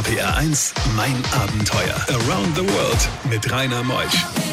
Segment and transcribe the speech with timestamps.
[0.00, 1.94] RPR 1, mein Abenteuer.
[2.08, 4.49] Around the World mit Rainer Meusch.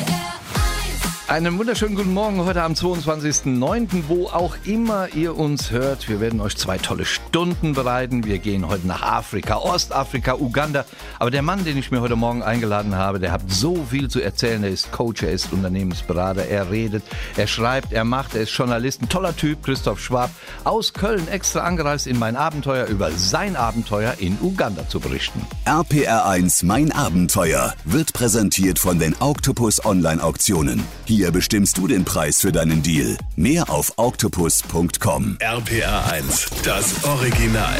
[1.29, 6.07] Einen wunderschönen guten Morgen heute am 22.09., wo auch immer ihr uns hört.
[6.07, 8.23] Wir werden euch zwei tolle Stunden bereiten.
[8.23, 10.85] Wir gehen heute nach Afrika, Ostafrika, Uganda.
[11.19, 14.21] Aber der Mann, den ich mir heute Morgen eingeladen habe, der hat so viel zu
[14.21, 14.63] erzählen.
[14.63, 17.03] Er ist Coach, er ist Unternehmensberater, er redet,
[17.35, 19.01] er schreibt, er macht, er ist Journalist.
[19.01, 20.29] Ein toller Typ, Christoph Schwab,
[20.63, 25.45] aus Köln extra angereist in mein Abenteuer über sein Abenteuer in Uganda zu berichten.
[25.65, 30.85] RPR1 Mein Abenteuer wird präsentiert von den Octopus Online Auktionen.
[31.03, 33.17] Hier bestimmst du den Preis für deinen Deal.
[33.35, 35.37] Mehr auf octopus.com.
[35.39, 37.75] RPR1, das Original.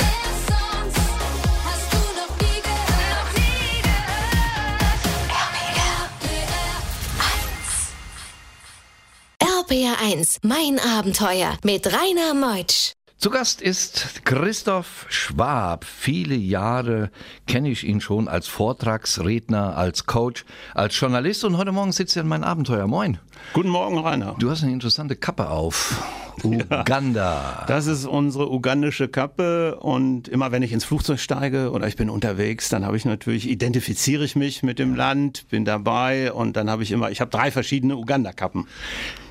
[9.39, 12.96] RPR1, mein Abenteuer mit Rainer Meutsch.
[13.19, 15.85] Zu Gast ist Christoph Schwab.
[15.85, 17.09] Viele Jahre
[17.47, 22.21] kenne ich ihn schon als Vortragsredner, als Coach, als Journalist und heute Morgen sitzt er
[22.21, 22.85] in meinem Abenteuer.
[22.85, 23.17] Moin.
[23.53, 24.35] Guten Morgen, Rainer.
[24.37, 25.99] Du hast eine interessante Kappe auf.
[26.43, 26.87] Uganda.
[27.17, 31.95] Ja, das ist unsere ugandische Kappe und immer wenn ich ins Flugzeug steige oder ich
[31.95, 36.55] bin unterwegs, dann habe ich natürlich, identifiziere ich mich mit dem Land, bin dabei und
[36.55, 38.67] dann habe ich immer, ich habe drei verschiedene Uganda-Kappen.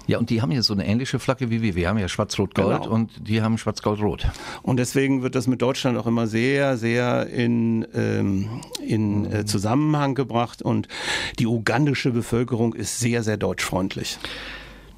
[0.07, 1.75] Ja, und die haben ja so eine ähnliche Flagge wie wir.
[1.75, 2.95] Wir haben ja Schwarz-Rot-Gold Genau.
[2.95, 4.27] und die haben Schwarz-Gold-Rot.
[4.63, 8.49] Und deswegen wird das mit Deutschland auch immer sehr, sehr in, ähm,
[8.87, 10.89] in äh, Zusammenhang gebracht und
[11.39, 14.19] die ugandische Bevölkerung ist sehr, sehr deutschfreundlich.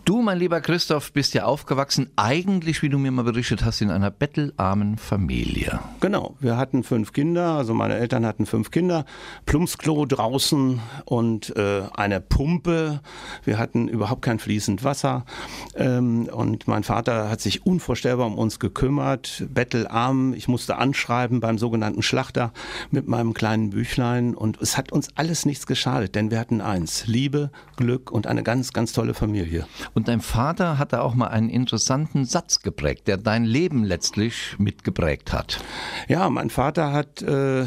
[0.09, 3.91] Du, mein lieber Christoph, bist ja aufgewachsen, eigentlich, wie du mir mal berichtet hast, in
[3.91, 5.81] einer bettelarmen Familie.
[6.00, 9.05] Genau, wir hatten fünf Kinder, also meine Eltern hatten fünf Kinder,
[9.45, 13.03] Plumpsklo draußen und äh, eine Pumpe.
[13.45, 15.27] Wir hatten überhaupt kein fließend Wasser
[15.75, 20.33] ähm, und mein Vater hat sich unvorstellbar um uns gekümmert, bettelarm.
[20.33, 22.55] Ich musste anschreiben beim sogenannten Schlachter
[22.91, 27.06] mit meinem kleinen Büchlein und es hat uns alles nichts geschadet, denn wir hatten eins,
[27.06, 29.67] Liebe, Glück und eine ganz, ganz tolle Familie.
[29.98, 34.54] Und dein Vater hat da auch mal einen interessanten Satz geprägt, der dein Leben letztlich
[34.56, 35.59] mitgeprägt hat.
[36.06, 37.66] Ja, mein Vater hat äh,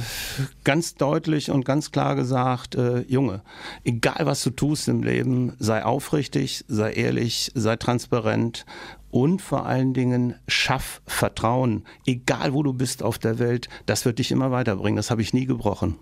[0.64, 3.42] ganz deutlich und ganz klar gesagt, äh, Junge,
[3.84, 8.66] egal was du tust im Leben, sei aufrichtig, sei ehrlich, sei transparent
[9.10, 11.84] und vor allen Dingen schaff Vertrauen.
[12.06, 14.96] Egal wo du bist auf der Welt, das wird dich immer weiterbringen.
[14.96, 15.98] Das habe ich nie gebrochen.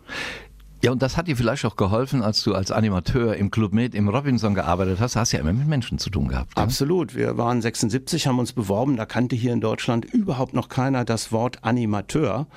[0.81, 3.93] Ja, und das hat dir vielleicht auch geholfen, als du als Animateur im Club Med
[3.93, 5.17] im Robinson gearbeitet hast.
[5.17, 6.55] Hast ja immer mit Menschen zu tun gehabt.
[6.55, 6.63] Ne?
[6.63, 7.15] Absolut.
[7.15, 8.95] Wir waren 76, haben uns beworben.
[8.95, 12.47] Da kannte hier in Deutschland überhaupt noch keiner das Wort Animateur.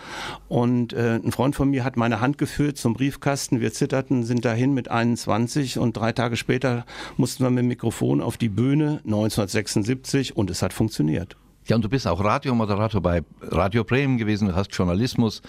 [0.47, 3.61] Und äh, ein Freund von mir hat meine Hand geführt zum Briefkasten.
[3.61, 8.21] Wir zitterten, sind dahin mit 21 und drei Tage später mussten wir mit dem Mikrofon
[8.21, 11.37] auf die Bühne 1976 und es hat funktioniert.
[11.66, 15.43] Ja, und du bist auch Radiomoderator bei Radio Bremen gewesen, du hast Journalismus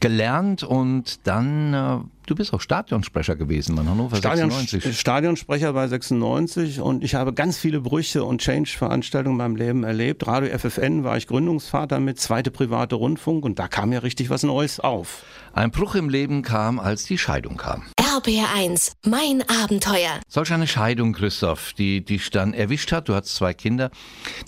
[0.00, 4.98] gelernt und dann, äh, du bist auch Stadionsprecher gewesen bei Hannover Stadion, 96.
[4.98, 10.26] Stadionsprecher bei 96 und ich habe ganz viele Brüche und Change-Veranstaltungen in meinem Leben erlebt.
[10.26, 14.42] Radio FFN war ich Gründungsvater mit, zweite private Rundfunk und da kam ja richtig was
[14.42, 15.24] Neues auf.
[15.52, 17.84] Ein Bruch im Leben kam, als die Scheidung kam.
[18.12, 20.20] RPR1, mein Abenteuer.
[20.28, 23.90] Solch eine Scheidung, Christoph, die dich dann erwischt hat, du hast zwei Kinder,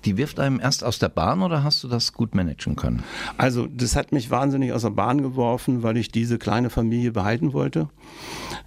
[0.05, 3.03] die wirft einem erst aus der Bahn oder hast du das gut managen können?
[3.39, 7.55] Also das hat mich wahnsinnig aus der Bahn geworfen, weil ich diese kleine Familie behalten
[7.55, 7.89] wollte.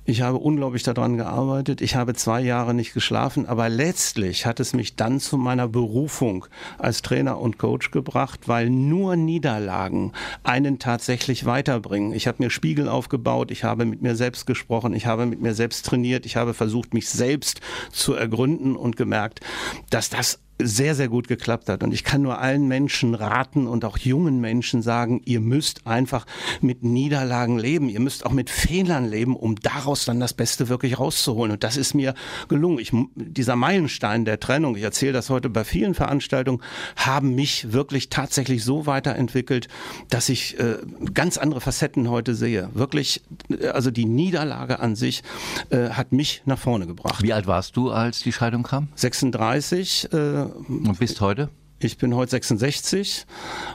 [0.10, 1.82] Ich habe unglaublich daran gearbeitet.
[1.82, 6.46] Ich habe zwei Jahre nicht geschlafen, aber letztlich hat es mich dann zu meiner Berufung
[6.78, 10.14] als Trainer und Coach gebracht, weil nur Niederlagen
[10.44, 12.14] einen tatsächlich weiterbringen.
[12.14, 15.54] Ich habe mir Spiegel aufgebaut, ich habe mit mir selbst gesprochen, ich habe mit mir
[15.54, 17.62] selbst trainiert, ich habe versucht, mich selbst
[17.92, 19.42] zu ergründen und gemerkt,
[19.90, 21.84] dass das sehr, sehr gut geklappt hat.
[21.84, 26.26] Und ich kann nur allen Menschen raten und auch jungen Menschen sagen, ihr müsst einfach
[26.62, 27.90] mit Niederlagen leben.
[27.90, 31.52] Ihr müsst auch mit Fehlern leben, um daraus dann das Beste wirklich rauszuholen.
[31.52, 32.16] Und das ist mir
[32.48, 32.80] gelungen.
[32.80, 36.62] Ich, dieser Meilenstein der Trennung, ich erzähle das heute bei vielen Veranstaltungen,
[36.96, 39.68] haben mich wirklich tatsächlich so weiterentwickelt,
[40.10, 40.78] dass ich äh,
[41.14, 42.70] ganz andere Facetten heute sehe.
[42.74, 45.24] Wirklich, äh, also die Niederlage an sich
[45.70, 47.22] äh, hat mich nach vorne gebracht.
[47.22, 48.88] Wie alt warst du, als die Scheidung kam?
[48.96, 51.50] 36, äh, Und bist heute?
[51.80, 53.26] ich bin heute 66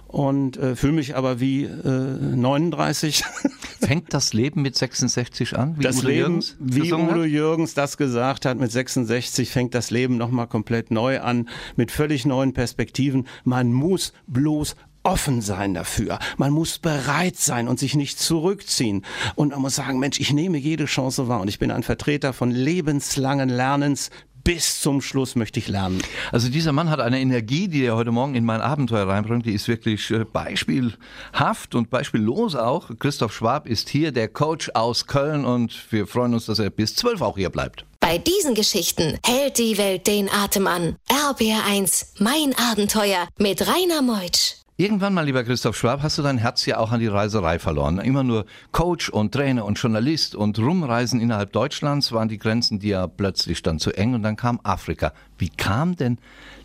[0.08, 3.24] und äh, fühle mich aber wie äh, 39.
[3.80, 5.78] Fängt das Leben mit 66 an?
[5.78, 7.26] Wie Das Udo Leben, Jürgens wie Udo hat?
[7.26, 12.24] Jürgens das gesagt hat, mit 66 fängt das Leben nochmal komplett neu an, mit völlig
[12.24, 13.26] neuen Perspektiven.
[13.44, 16.20] Man muss bloß offen sein dafür.
[16.36, 19.04] Man muss bereit sein und sich nicht zurückziehen.
[19.34, 21.40] Und man muss sagen, Mensch, ich nehme jede Chance wahr.
[21.40, 24.10] Und ich bin ein Vertreter von lebenslangen Lernens
[24.44, 26.02] bis zum Schluss möchte ich lernen.
[26.30, 29.52] Also dieser Mann hat eine Energie, die er heute Morgen in mein Abenteuer reinbringt, die
[29.52, 32.90] ist wirklich äh, beispielhaft und beispiellos auch.
[32.98, 36.94] Christoph Schwab ist hier, der Coach aus Köln und wir freuen uns, dass er bis
[36.94, 37.84] zwölf auch hier bleibt.
[38.00, 40.96] Bei diesen Geschichten hält die Welt den Atem an.
[41.08, 44.61] RBR1, mein Abenteuer mit Rainer Meutsch.
[44.82, 48.00] Irgendwann mal, lieber Christoph Schwab, hast du dein Herz ja auch an die Reiserei verloren.
[48.00, 52.90] Immer nur Coach und Trainer und Journalist und rumreisen innerhalb Deutschlands waren die Grenzen dir
[52.90, 55.12] ja plötzlich dann zu eng und dann kam Afrika.
[55.38, 56.18] Wie kam denn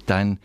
[0.07, 0.39] dein,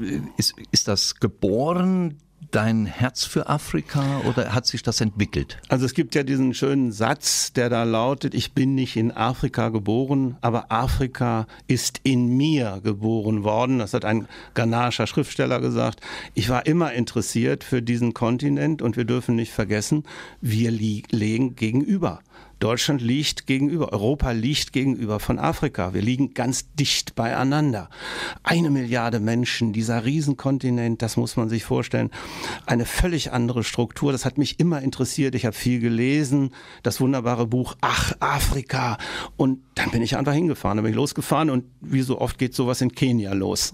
[0.00, 2.18] äh, ist, ist das geboren,
[2.50, 5.58] dein Herz für Afrika oder hat sich das entwickelt?
[5.68, 9.68] Also es gibt ja diesen schönen Satz, der da lautet, ich bin nicht in Afrika
[9.68, 13.78] geboren, aber Afrika ist in mir geboren worden.
[13.78, 16.00] Das hat ein ghanaischer Schriftsteller gesagt.
[16.34, 20.04] Ich war immer interessiert für diesen Kontinent und wir dürfen nicht vergessen,
[20.40, 22.20] wir liegen gegenüber.
[22.62, 25.94] Deutschland liegt gegenüber, Europa liegt gegenüber von Afrika.
[25.94, 27.90] Wir liegen ganz dicht beieinander.
[28.44, 32.10] Eine Milliarde Menschen, dieser Riesenkontinent, das muss man sich vorstellen.
[32.64, 34.12] Eine völlig andere Struktur.
[34.12, 35.34] Das hat mich immer interessiert.
[35.34, 36.50] Ich habe viel gelesen.
[36.84, 38.96] Das wunderbare Buch Ach, Afrika.
[39.36, 40.76] Und dann bin ich einfach hingefahren.
[40.76, 43.72] Dann bin ich losgefahren und wie so oft geht sowas in Kenia los.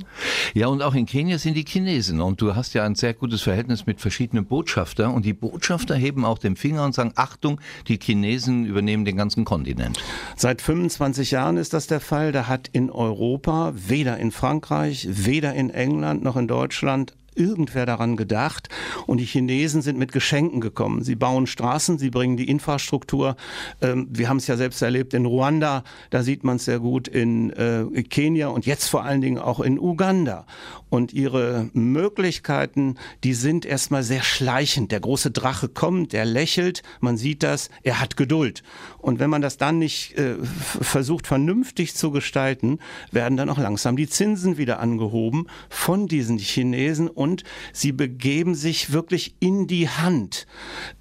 [0.54, 2.22] Ja, und auch in Kenia sind die Chinesen.
[2.22, 5.12] Und du hast ja ein sehr gutes Verhältnis mit verschiedenen Botschaftern.
[5.12, 9.16] Und die Botschafter heben auch den Finger und sagen, Achtung, die Chinesen über übernehmen den
[9.16, 9.98] ganzen Kontinent.
[10.36, 12.30] Seit 25 Jahren ist das der Fall.
[12.30, 18.16] Da hat in Europa, weder in Frankreich, weder in England noch in Deutschland irgendwer daran
[18.16, 18.68] gedacht.
[19.06, 21.02] Und die Chinesen sind mit Geschenken gekommen.
[21.02, 23.36] Sie bauen Straßen, sie bringen die Infrastruktur.
[23.80, 27.08] Ähm, wir haben es ja selbst erlebt in Ruanda, da sieht man es sehr gut
[27.08, 30.46] in äh, Kenia und jetzt vor allen Dingen auch in Uganda.
[30.90, 34.90] Und ihre Möglichkeiten, die sind erstmal sehr schleichend.
[34.90, 38.62] Der große Drache kommt, er lächelt, man sieht das, er hat Geduld.
[38.98, 42.78] Und wenn man das dann nicht äh, versucht vernünftig zu gestalten,
[43.12, 48.92] werden dann auch langsam die Zinsen wieder angehoben von diesen Chinesen und sie begeben sich
[48.92, 50.46] wirklich in die Hand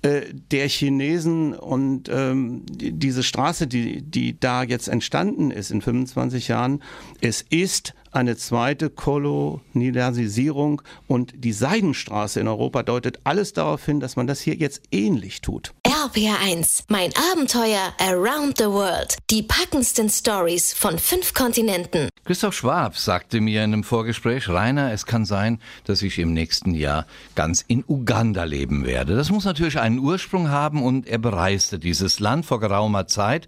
[0.04, 0.22] äh,
[0.52, 1.54] der Chinesen.
[1.54, 6.84] Und ähm, diese Straße, die, die da jetzt entstanden ist in 25 Jahren,
[7.22, 14.16] es ist eine zweite Kolonialisierung und die Seidenstraße in Europa deutet alles darauf hin, dass
[14.16, 15.74] man das hier jetzt ähnlich tut.
[15.86, 19.18] RPR1, mein Abenteuer Around the World.
[19.30, 22.10] Die packendsten Stories von fünf Kontinenten.
[22.26, 26.74] Christoph Schwab sagte mir in einem Vorgespräch, Rainer, es kann sein, dass ich im nächsten
[26.74, 27.06] Jahr
[27.36, 29.16] ganz in Uganda leben werde.
[29.16, 33.48] Das muss natürlich einen Ursprung haben und er bereiste dieses Land vor geraumer Zeit.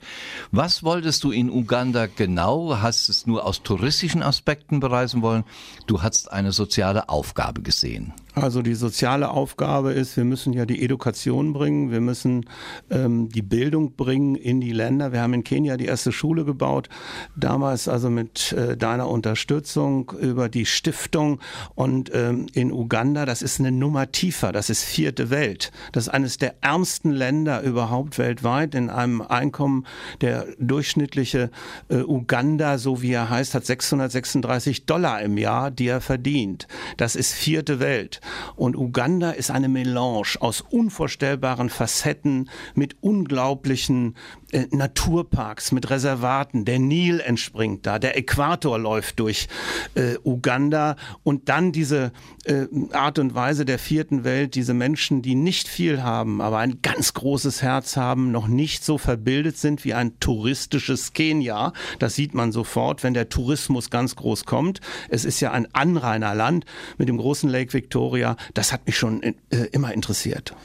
[0.52, 2.78] Was wolltest du in Uganda genau?
[2.82, 4.49] Hast es nur aus touristischen Aspekten
[4.80, 5.44] bereisen wollen?
[5.88, 8.14] Du hast eine soziale Aufgabe gesehen.
[8.36, 12.46] Also die soziale Aufgabe ist, wir müssen ja die Education bringen, wir müssen
[12.92, 15.12] ähm, die Bildung bringen in die Länder.
[15.12, 16.90] Wir haben in Kenia die erste Schule gebaut,
[17.36, 21.40] damals also mit äh, deiner Unterstützung über die Stiftung
[21.74, 25.72] und ähm, in Uganda, das ist eine Nummer tiefer, das ist vierte Welt.
[25.92, 29.86] Das ist eines der ärmsten Länder überhaupt weltweit in einem Einkommen,
[30.22, 31.50] der durchschnittliche
[31.90, 36.68] äh, Uganda, so wie er heißt, hat 636 Dollar im Jahr, die er verdient.
[36.98, 38.19] Das ist vierte Welt.
[38.56, 44.16] Und Uganda ist eine Melange aus unvorstellbaren Facetten mit unglaublichen
[44.52, 46.66] äh, Naturparks, mit Reservaten.
[46.66, 49.48] Der Nil entspringt da, der Äquator läuft durch
[49.96, 52.12] äh, Uganda und dann diese
[52.46, 56.82] äh, Art und Weise der vierten Welt, diese Menschen, die nicht viel haben, aber ein
[56.82, 61.74] ganz großes Herz haben, noch nicht so verbildet sind wie ein touristisches Kenia.
[62.00, 64.82] Das sieht man sofort, wenn der Tourismus ganz groß kommt.
[65.10, 66.66] Es ist ja ein Anrainerland
[66.98, 68.09] mit dem großen Lake Victoria.
[68.54, 69.36] Das hat mich schon äh,
[69.72, 70.56] immer interessiert.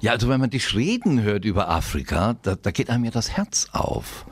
[0.00, 3.32] Ja, also wenn man dich reden hört über Afrika, da, da geht einem ja das
[3.32, 4.26] Herz auf.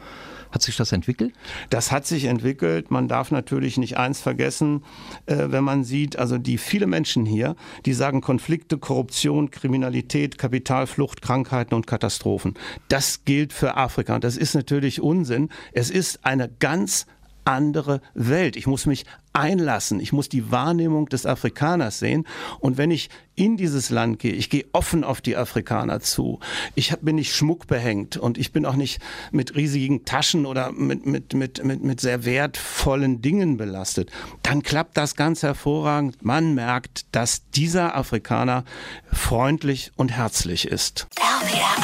[0.50, 1.34] Hat sich das entwickelt?
[1.68, 2.90] Das hat sich entwickelt.
[2.90, 4.82] Man darf natürlich nicht eins vergessen,
[5.26, 11.20] äh, wenn man sieht, also die viele Menschen hier, die sagen Konflikte, Korruption, Kriminalität, Kapitalflucht,
[11.20, 12.54] Krankheiten und Katastrophen.
[12.88, 14.14] Das gilt für Afrika.
[14.14, 15.50] Und das ist natürlich Unsinn.
[15.72, 17.06] Es ist eine ganz
[17.48, 18.56] andere Welt.
[18.56, 20.00] Ich muss mich einlassen.
[20.00, 22.26] Ich muss die Wahrnehmung des Afrikaners sehen.
[22.60, 26.40] Und wenn ich in dieses Land gehe, ich gehe offen auf die Afrikaner zu.
[26.74, 29.00] Ich bin nicht schmuckbehängt und ich bin auch nicht
[29.30, 34.10] mit riesigen Taschen oder mit, mit, mit, mit, mit sehr wertvollen Dingen belastet.
[34.42, 36.22] Dann klappt das ganz hervorragend.
[36.24, 38.64] Man merkt, dass dieser Afrikaner
[39.12, 41.06] freundlich und herzlich ist.
[41.16, 41.76] RPR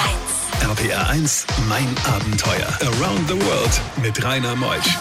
[0.71, 0.80] 1.
[0.80, 2.68] RPR 1, mein Abenteuer.
[2.80, 4.99] Around the World mit Rainer Meusch.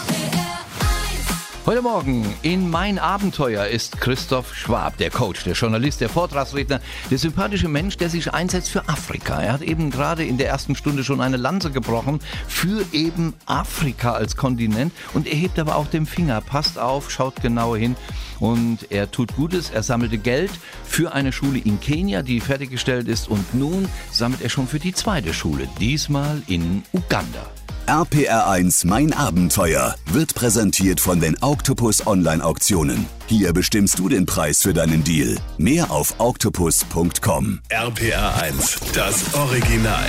[1.66, 6.78] Heute Morgen in Mein Abenteuer ist Christoph Schwab, der Coach, der Journalist, der Vortragsredner,
[7.10, 9.40] der sympathische Mensch, der sich einsetzt für Afrika.
[9.40, 14.12] Er hat eben gerade in der ersten Stunde schon eine Lanze gebrochen für eben Afrika
[14.12, 17.96] als Kontinent und er hebt aber auch den Finger, passt auf, schaut genauer hin
[18.40, 19.70] und er tut Gutes.
[19.70, 20.50] Er sammelte Geld
[20.84, 24.92] für eine Schule in Kenia, die fertiggestellt ist und nun sammelt er schon für die
[24.92, 27.46] zweite Schule, diesmal in Uganda.
[27.86, 33.06] RPR1 Mein Abenteuer wird präsentiert von den Octopus Online Auktionen.
[33.26, 35.36] Hier bestimmst du den Preis für deinen Deal.
[35.58, 37.60] Mehr auf octopus.com.
[37.68, 40.06] RPR1, das Original.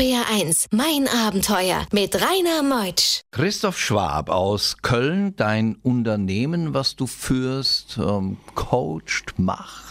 [0.00, 3.20] RPR1, mein Abenteuer mit Rainer Meutsch.
[3.32, 9.89] Christoph Schwab aus Köln, dein Unternehmen, was du führst, ähm, coacht, macht.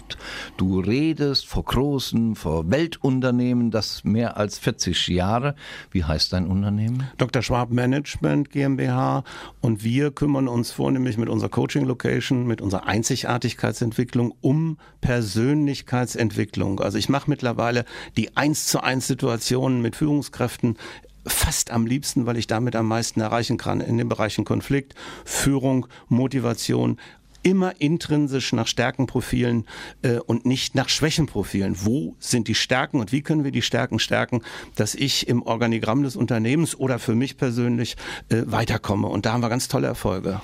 [0.58, 5.56] Du redest vor großen, vor Weltunternehmen, das mehr als 40 Jahre.
[5.92, 7.08] Wie heißt dein Unternehmen?
[7.18, 7.42] Dr.
[7.42, 9.24] Schwab Management GmbH.
[9.62, 16.80] Und wir kümmern uns vornehmlich mit unserer Coaching Location, mit unserer Einzigartigkeitsentwicklung um Persönlichkeitsentwicklung.
[16.80, 17.86] Also ich mache mittlerweile
[18.18, 20.78] die eins zu eins Situationen mit Führungskräften
[21.25, 25.88] fast am liebsten, weil ich damit am meisten erreichen kann in den Bereichen Konflikt, Führung,
[26.08, 26.98] Motivation,
[27.43, 29.65] immer intrinsisch nach Stärkenprofilen
[30.01, 31.75] äh, und nicht nach Schwächenprofilen.
[31.86, 34.41] Wo sind die Stärken und wie können wir die Stärken stärken,
[34.75, 37.96] dass ich im Organigramm des Unternehmens oder für mich persönlich
[38.29, 39.08] äh, weiterkomme.
[39.08, 40.41] Und da haben wir ganz tolle Erfolge.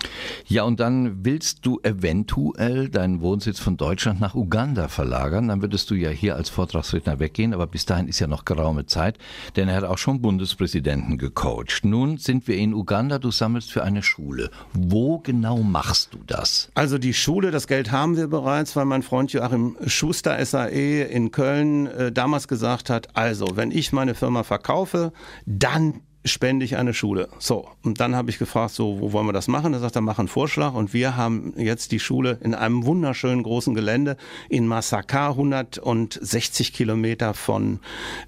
[0.47, 5.47] Ja, und dann willst du eventuell deinen Wohnsitz von Deutschland nach Uganda verlagern.
[5.47, 8.85] Dann würdest du ja hier als Vortragsredner weggehen, aber bis dahin ist ja noch geraume
[8.85, 9.17] Zeit,
[9.55, 11.83] denn er hat auch schon Bundespräsidenten gecoacht.
[11.83, 14.51] Nun sind wir in Uganda, du sammelst für eine Schule.
[14.73, 16.69] Wo genau machst du das?
[16.75, 21.01] Also also die Schule, das Geld haben wir bereits, weil mein Freund Joachim Schuster SAE
[21.01, 25.11] in Köln äh, damals gesagt hat, also wenn ich meine Firma verkaufe,
[25.47, 27.29] dann spende ich eine Schule.
[27.39, 29.73] So, und dann habe ich gefragt, so, wo wollen wir das machen?
[29.73, 33.43] Er sagt, er mach einen Vorschlag und wir haben jetzt die Schule in einem wunderschönen
[33.43, 34.17] großen Gelände
[34.49, 37.79] in Masaka, 160 Kilometer von,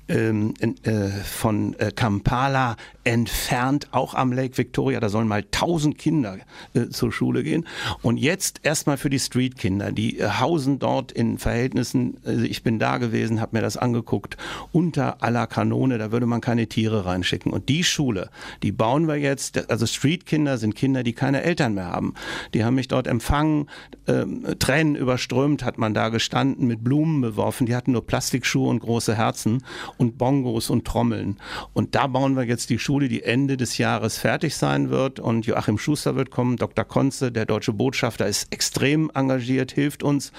[0.07, 4.99] ähm, in, äh, von äh, Kampala entfernt, auch am Lake Victoria.
[4.99, 6.37] Da sollen mal 1000 Kinder
[6.73, 7.65] äh, zur Schule gehen.
[8.01, 9.91] Und jetzt erstmal für die Streetkinder.
[9.91, 14.37] Die äh, hausen dort in Verhältnissen, also ich bin da gewesen, habe mir das angeguckt,
[14.71, 17.51] unter aller Kanone, da würde man keine Tiere reinschicken.
[17.53, 18.29] Und die Schule,
[18.63, 22.13] die bauen wir jetzt, also Streetkinder sind Kinder, die keine Eltern mehr haben.
[22.53, 23.69] Die haben mich dort empfangen,
[24.07, 27.65] ähm, Tränen überströmt hat man da gestanden, mit Blumen beworfen.
[27.65, 29.63] Die hatten nur Plastikschuhe und große Herzen
[29.97, 31.37] und Bongos und Trommeln.
[31.73, 35.19] Und da bauen wir jetzt die Schule, die Ende des Jahres fertig sein wird.
[35.19, 36.85] Und Joachim Schuster wird kommen, Dr.
[36.85, 40.31] Konze, der deutsche Botschafter, ist extrem engagiert, hilft uns.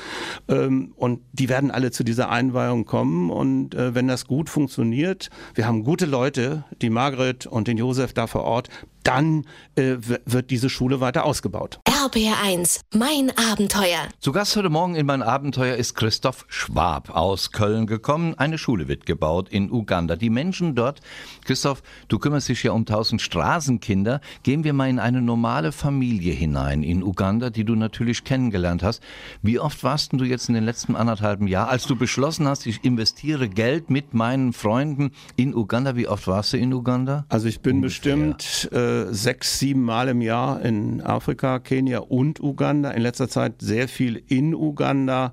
[0.48, 3.30] Ähm, und die werden alle zu dieser Einweihung kommen.
[3.30, 8.12] Und äh, wenn das gut funktioniert, wir haben gute Leute, die Margret und den Josef
[8.12, 8.68] da vor Ort
[9.08, 11.80] dann äh, wird diese Schule weiter ausgebaut.
[11.88, 14.08] RBR1, mein Abenteuer.
[14.20, 18.34] Zu Gast heute Morgen in mein Abenteuer ist Christoph Schwab aus Köln gekommen.
[18.36, 20.14] Eine Schule wird gebaut in Uganda.
[20.14, 21.00] Die Menschen dort,
[21.46, 24.20] Christoph, du kümmerst dich ja um tausend Straßenkinder.
[24.42, 29.02] Gehen wir mal in eine normale Familie hinein in Uganda, die du natürlich kennengelernt hast.
[29.40, 32.84] Wie oft warst du jetzt in den letzten anderthalben Jahren, als du beschlossen hast, ich
[32.84, 35.96] investiere Geld mit meinen Freunden in Uganda?
[35.96, 37.24] Wie oft warst du in Uganda?
[37.30, 37.88] Also ich bin Ungefähr.
[37.88, 42.90] bestimmt äh, sechs, sieben Mal im Jahr in Afrika, Kenia und Uganda.
[42.92, 45.32] In letzter Zeit sehr viel in Uganda,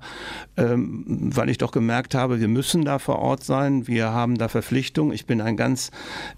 [0.58, 3.86] ähm, weil ich doch gemerkt habe, wir müssen da vor Ort sein.
[3.86, 5.14] Wir haben da Verpflichtungen.
[5.14, 5.90] Ich bin ein ganz,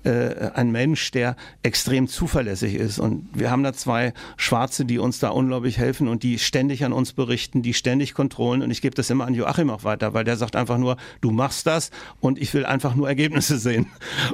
[0.04, 1.34] äh, ein Mensch, der
[1.64, 3.00] extrem zuverlässig ist.
[3.00, 6.92] Und wir haben da zwei Schwarze, die uns da unglaublich helfen und die ständig an
[6.92, 8.62] uns berichten, die ständig Kontrollen.
[8.62, 11.32] Und ich gebe das immer an Joachim auch weiter, weil der sagt einfach nur, du
[11.32, 13.86] machst das und ich will einfach nur Ergebnisse sehen.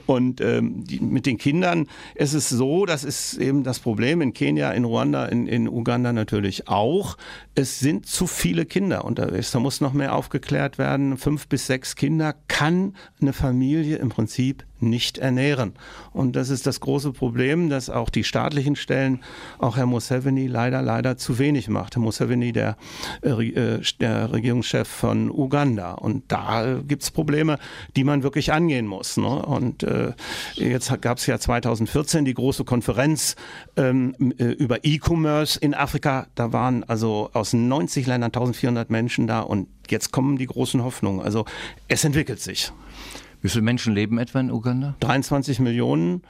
[0.05, 4.35] Und ähm, die, mit den Kindern ist es so, das ist eben das Problem in
[4.35, 7.17] Kenia, in Ruanda, in, in Uganda natürlich auch.
[7.55, 9.53] Es sind zu viele Kinder unterwegs.
[9.53, 11.17] Da muss noch mehr aufgeklärt werden.
[11.17, 15.75] Fünf bis sechs Kinder kann eine Familie im Prinzip nicht ernähren.
[16.13, 19.23] Und das ist das große Problem, dass auch die staatlichen Stellen,
[19.59, 21.97] auch Herr Museveni leider, leider zu wenig macht.
[21.97, 22.77] Herr Museveni, der,
[23.23, 25.93] äh, äh der Regierungschef von Uganda.
[25.93, 27.59] Und da gibt es Probleme,
[27.97, 29.17] die man wirklich angehen muss.
[29.17, 29.27] Ne?
[29.27, 30.13] Und äh,
[30.55, 33.37] jetzt gab es ja 2014 die große Konferenz
[33.77, 36.27] ähm, äh, über E-Commerce in Afrika.
[36.35, 41.21] Da waren also aus 90 Ländern 1400 Menschen da und jetzt kommen die großen Hoffnungen.
[41.21, 41.45] Also
[41.89, 42.73] es entwickelt sich.
[43.45, 44.97] Wie viele Menschen leben etwa in Uganda?
[45.01, 46.23] 23 Millionen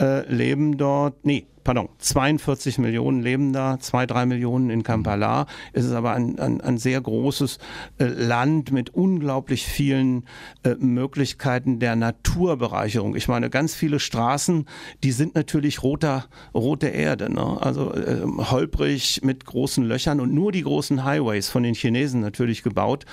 [0.00, 1.22] äh, leben dort.
[1.22, 5.44] Nee, pardon, 42 Millionen leben da, zwei, drei Millionen in Kampala.
[5.74, 7.58] Es ist aber ein, ein, ein sehr großes
[7.98, 10.24] äh, Land mit unglaublich vielen
[10.62, 13.16] äh, Möglichkeiten der Naturbereicherung.
[13.16, 14.64] Ich meine, ganz viele Straßen,
[15.04, 17.58] die sind natürlich roter, rote Erde, ne?
[17.60, 22.62] also äh, holprig mit großen Löchern und nur die großen Highways von den Chinesen natürlich
[22.62, 23.04] gebaut,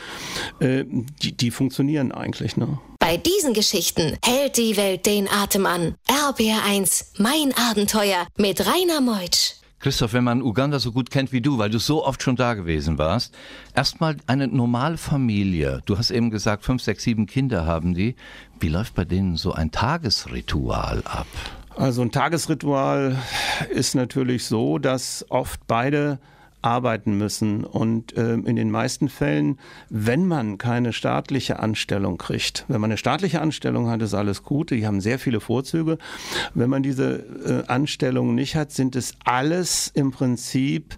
[0.62, 0.86] äh,
[1.22, 2.56] die, die funktionieren eigentlich.
[2.56, 2.80] Ne?
[3.03, 5.95] Bei diesen Geschichten hält die Welt den Atem an.
[6.07, 9.55] RBR1, mein Abenteuer mit Rainer Meutsch.
[9.81, 12.53] Christoph, wenn man Uganda so gut kennt wie du, weil du so oft schon da
[12.53, 13.36] gewesen warst,
[13.75, 15.81] erstmal eine normale Familie.
[15.83, 18.15] Du hast eben gesagt, fünf, sechs, sieben Kinder haben die.
[18.62, 21.27] Wie läuft bei denen so ein Tagesritual ab?
[21.75, 23.22] Also ein Tagesritual
[23.69, 26.19] ist natürlich so, dass oft beide
[26.63, 27.63] arbeiten müssen.
[27.63, 32.98] Und äh, in den meisten Fällen, wenn man keine staatliche Anstellung kriegt, wenn man eine
[32.98, 34.72] staatliche Anstellung hat, ist alles gut.
[34.72, 35.98] Die haben sehr viele Vorzüge.
[36.53, 40.96] Wenn man diese äh, Anstellung nicht hat, sind es alles im Prinzip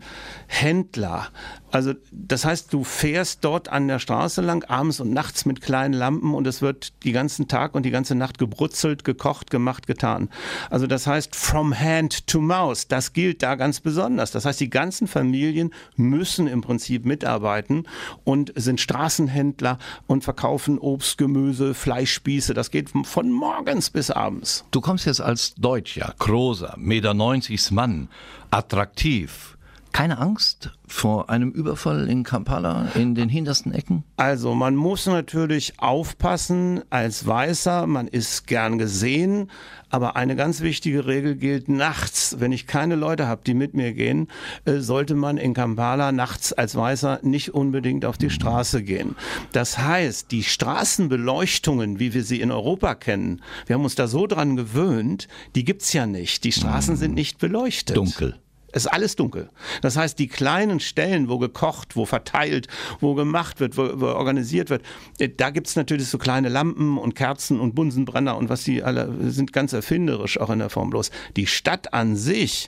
[0.48, 1.28] Händler.
[1.76, 5.94] Also das heißt, du fährst dort an der Straße lang, abends und nachts mit kleinen
[5.94, 10.30] Lampen und es wird die ganzen Tag und die ganze Nacht gebrutzelt, gekocht, gemacht, getan.
[10.70, 14.32] Also das heißt, from hand to mouth, das gilt da ganz besonders.
[14.32, 17.84] Das heißt, die ganzen Familien müssen im Prinzip mitarbeiten
[18.24, 19.78] und sind Straßenhändler
[20.08, 22.54] und verkaufen Obst, Gemüse, Fleischspieße.
[22.54, 24.64] Das geht von morgens bis abends.
[24.72, 28.08] Du kommst jetzt als Deutscher, großer, Meter 90 Mann,
[28.50, 29.55] attraktiv
[29.96, 34.04] keine Angst vor einem Überfall in Kampala in den hintersten Ecken?
[34.18, 39.50] Also man muss natürlich aufpassen als Weißer, man ist gern gesehen,
[39.90, 42.42] aber eine ganz wichtige Regel gilt nachts.
[42.42, 44.28] Wenn ich keine Leute habe, die mit mir gehen,
[44.66, 49.16] äh, sollte man in Kampala nachts als Weißer nicht unbedingt auf die Straße gehen.
[49.54, 54.28] Das heißt, die Straßenbeleuchtungen, wie wir sie in Europa kennen, wir haben uns da so
[54.28, 56.44] dran gewöhnt, die gibt's ja nicht.
[56.44, 57.96] Die Straßen sind nicht beleuchtet.
[57.96, 58.42] Dunkel.
[58.76, 59.50] Es ist alles dunkel.
[59.82, 62.68] Das heißt, die kleinen Stellen, wo gekocht, wo verteilt,
[63.00, 64.84] wo gemacht wird, wo, wo organisiert wird,
[65.18, 68.84] äh, da gibt es natürlich so kleine Lampen und Kerzen und Bunsenbrenner und was die
[68.84, 71.10] alle sind ganz erfinderisch auch in der Form bloß.
[71.38, 72.68] Die Stadt an sich,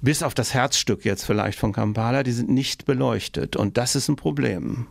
[0.00, 4.08] bis auf das Herzstück jetzt vielleicht von Kampala, die sind nicht beleuchtet und das ist
[4.08, 4.86] ein Problem.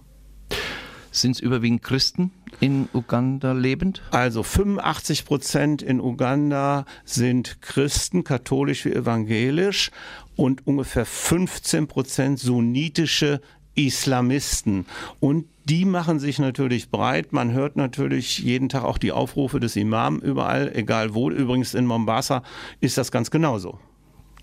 [1.11, 4.01] Sind es überwiegend Christen in Uganda lebend?
[4.11, 9.91] Also 85 Prozent in Uganda sind Christen, katholisch wie evangelisch
[10.37, 13.41] und ungefähr 15 Prozent sunnitische
[13.75, 14.85] Islamisten.
[15.19, 17.33] Und die machen sich natürlich breit.
[17.33, 21.29] Man hört natürlich jeden Tag auch die Aufrufe des Imam überall, egal wo.
[21.29, 22.41] Übrigens in Mombasa
[22.79, 23.79] ist das ganz genauso.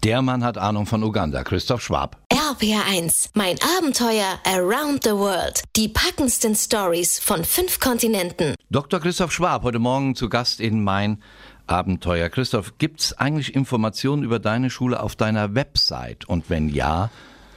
[0.05, 2.21] Der Mann hat Ahnung von Uganda, Christoph Schwab.
[2.49, 5.63] RPR1, mein Abenteuer Around the World.
[5.77, 8.55] Die packendsten Stories von fünf Kontinenten.
[8.71, 9.01] Dr.
[9.01, 11.23] Christoph Schwab, heute Morgen zu Gast in mein
[11.67, 12.31] Abenteuer.
[12.31, 16.27] Christoph, gibt es eigentlich Informationen über deine Schule auf deiner Website?
[16.27, 17.11] Und wenn ja,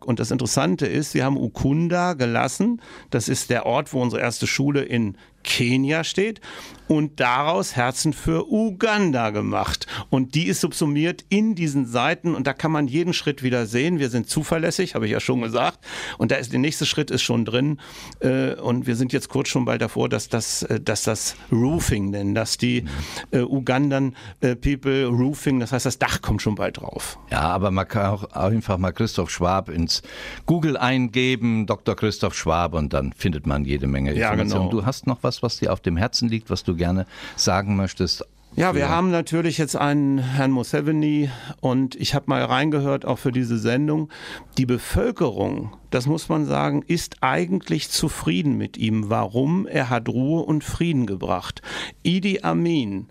[0.04, 2.80] Und das Interessante ist, wir haben Ukunda gelassen.
[3.10, 6.40] Das ist der Ort, wo unsere erste Schule in Kenia steht
[6.88, 9.86] und daraus Herzen für Uganda gemacht.
[10.10, 13.98] Und die ist subsumiert in diesen Seiten und da kann man jeden Schritt wieder sehen.
[13.98, 15.78] Wir sind zuverlässig, habe ich ja schon gesagt.
[16.18, 17.80] Und da ist der nächste Schritt ist schon drin.
[18.20, 22.10] Äh, und wir sind jetzt kurz schon bald davor, dass das, äh, dass das Roofing
[22.10, 22.84] nennen, dass die
[23.30, 27.18] äh, Ugandan People Roofing, das heißt, das Dach kommt schon bald drauf.
[27.30, 30.02] Ja, aber man kann auch einfach mal Christoph Schwab ins
[30.46, 31.96] Google eingeben, Dr.
[31.96, 34.50] Christoph Schwab, und dann findet man jede Menge Informationen.
[34.50, 34.70] Ja, genau.
[34.70, 37.06] Du hast noch was, was dir auf dem Herzen liegt, was du gerne
[37.36, 38.24] sagen möchtest?
[38.56, 41.28] Ja, wir haben natürlich jetzt einen Herrn Museveni
[41.60, 44.10] und ich habe mal reingehört, auch für diese Sendung.
[44.58, 49.10] Die Bevölkerung, das muss man sagen, ist eigentlich zufrieden mit ihm.
[49.10, 49.66] Warum?
[49.66, 51.62] Er hat Ruhe und Frieden gebracht.
[52.04, 53.08] Idi Amin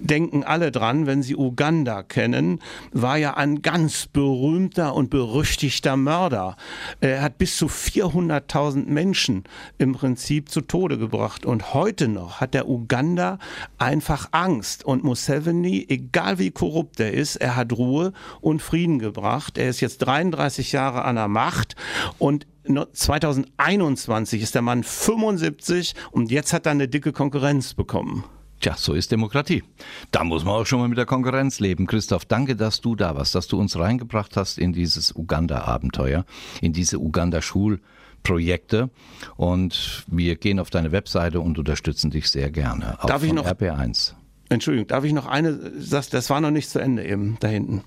[0.00, 2.60] denken alle dran, wenn sie Uganda kennen,
[2.92, 6.56] war ja ein ganz berühmter und berüchtigter Mörder.
[7.00, 9.44] Er hat bis zu 400.000 Menschen
[9.78, 11.46] im Prinzip zu Tode gebracht.
[11.46, 13.38] Und heute noch hat der Uganda
[13.78, 14.84] einfach Angst.
[14.84, 19.58] Und Museveni, egal wie korrupt er ist, er hat Ruhe und Frieden gebracht.
[19.58, 21.76] Er ist jetzt 33 Jahre an der Macht
[22.18, 22.46] und
[22.92, 28.24] 2021 ist der Mann 75 und jetzt hat er eine dicke Konkurrenz bekommen.
[28.60, 29.62] Tja, so ist Demokratie.
[30.10, 31.86] Da muss man auch schon mal mit der Konkurrenz leben.
[31.86, 36.26] Christoph, danke, dass du da warst, dass du uns reingebracht hast in dieses Uganda-Abenteuer,
[36.60, 38.90] in diese Uganda-Schulprojekte.
[39.36, 43.02] Und wir gehen auf deine Webseite und unterstützen dich sehr gerne.
[43.02, 43.46] Auch Darf ich noch?
[43.46, 44.12] RP1.
[44.50, 47.82] Entschuldigung, darf ich noch eine, das, das war noch nicht zu Ende eben da hinten.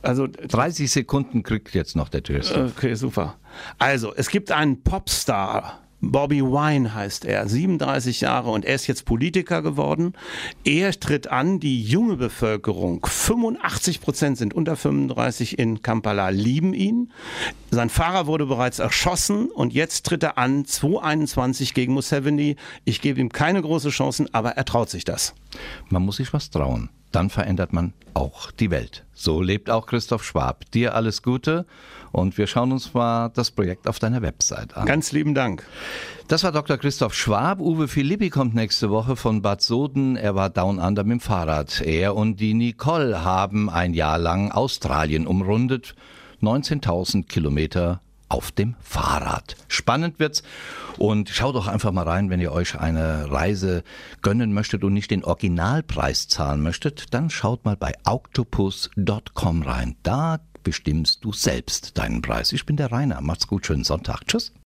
[0.00, 2.40] Also 30 Sekunden kriegt jetzt noch der Tür.
[2.76, 3.36] Okay, super.
[3.78, 9.04] Also, es gibt einen Popstar Bobby Wine heißt er, 37 Jahre und er ist jetzt
[9.04, 10.14] Politiker geworden.
[10.64, 17.12] Er tritt an, die junge Bevölkerung, 85 Prozent sind unter 35 in Kampala, lieben ihn.
[17.70, 22.56] Sein Fahrer wurde bereits erschossen und jetzt tritt er an, 221 gegen Museveni.
[22.84, 25.34] Ich gebe ihm keine große Chancen, aber er traut sich das.
[25.88, 26.90] Man muss sich was trauen.
[27.12, 29.04] Dann verändert man auch die Welt.
[29.12, 30.70] So lebt auch Christoph Schwab.
[30.72, 31.66] Dir alles Gute
[32.10, 34.86] und wir schauen uns mal das Projekt auf deiner Website an.
[34.86, 35.64] Ganz lieben Dank.
[36.28, 36.78] Das war Dr.
[36.78, 37.60] Christoph Schwab.
[37.60, 40.16] Uwe Philippi kommt nächste Woche von Bad Soden.
[40.16, 41.80] Er war down under mit dem Fahrrad.
[41.82, 45.94] Er und die Nicole haben ein Jahr lang Australien umrundet.
[46.42, 48.00] 19.000 Kilometer
[48.32, 49.56] auf dem Fahrrad.
[49.68, 50.42] Spannend wird's
[50.96, 53.84] und schaut doch einfach mal rein, wenn ihr euch eine Reise
[54.22, 59.96] gönnen möchtet und nicht den Originalpreis zahlen möchtet, dann schaut mal bei octopus.com rein.
[60.02, 62.52] Da bestimmst du selbst deinen Preis.
[62.52, 63.20] Ich bin der Rainer.
[63.20, 64.26] Macht's gut, schönen Sonntag.
[64.26, 64.52] Tschüss.